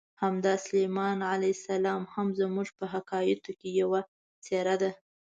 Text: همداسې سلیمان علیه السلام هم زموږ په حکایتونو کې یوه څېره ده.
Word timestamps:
همداسې 0.23 0.63
سلیمان 0.69 1.17
علیه 1.33 1.55
السلام 1.57 2.03
هم 2.13 2.27
زموږ 2.39 2.67
په 2.77 2.85
حکایتونو 2.93 3.57
کې 3.59 3.69
یوه 3.81 4.01
څېره 4.43 4.75
ده. 4.81 4.91